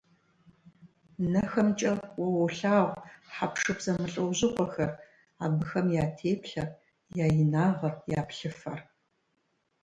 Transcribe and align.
НэхэмкӀэ 1.31 1.91
уэ 2.19 2.27
уолъагъу 2.35 3.03
хьэпшып 3.33 3.77
зэмылӀэужьыгъуэхэр, 3.85 4.91
абыхэм 5.45 5.87
я 6.03 6.05
теплъэр, 6.17 6.69
я 7.23 7.25
инагъыр, 7.41 7.93
я 8.19 8.21
плъыфэр. 8.29 8.79